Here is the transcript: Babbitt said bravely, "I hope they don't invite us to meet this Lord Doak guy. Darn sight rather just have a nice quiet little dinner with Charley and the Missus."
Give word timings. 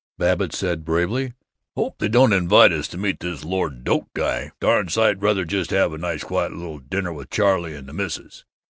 Babbitt 0.17 0.51
said 0.51 0.83
bravely, 0.83 1.25
"I 1.25 1.31
hope 1.79 1.99
they 1.99 2.07
don't 2.07 2.33
invite 2.33 2.71
us 2.71 2.87
to 2.87 2.97
meet 2.97 3.19
this 3.19 3.43
Lord 3.45 3.83
Doak 3.83 4.07
guy. 4.15 4.49
Darn 4.59 4.87
sight 4.89 5.21
rather 5.21 5.45
just 5.45 5.69
have 5.69 5.93
a 5.93 5.97
nice 5.99 6.23
quiet 6.23 6.53
little 6.53 6.79
dinner 6.79 7.13
with 7.13 7.29
Charley 7.29 7.75
and 7.75 7.87
the 7.87 7.93
Missus." 7.93 8.43